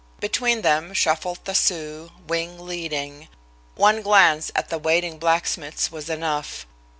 Between 0.19 0.63
them 0.63 0.95
shuffled 0.95 1.45
the 1.45 1.53
Sioux, 1.53 2.09
"Wing" 2.25 2.57
leading. 2.65 3.27
One 3.75 4.01
glance 4.01 4.51
at 4.55 4.69
the 4.69 4.79
waiting 4.79 5.19
blacksmiths 5.19 5.91
was 5.91 6.09
enough. 6.09 6.65